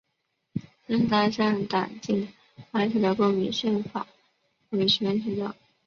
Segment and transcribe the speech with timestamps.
[0.87, 2.33] 这是他向党禁
[2.71, 4.07] 发起的公民宪法
[4.71, 5.53] 维权行动。